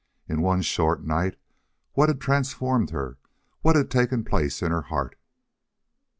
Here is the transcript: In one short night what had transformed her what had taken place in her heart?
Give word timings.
In 0.27 0.41
one 0.41 0.63
short 0.63 1.03
night 1.05 1.37
what 1.93 2.09
had 2.09 2.19
transformed 2.19 2.89
her 2.89 3.19
what 3.61 3.75
had 3.75 3.91
taken 3.91 4.23
place 4.23 4.63
in 4.63 4.71
her 4.71 4.81
heart? 4.81 5.15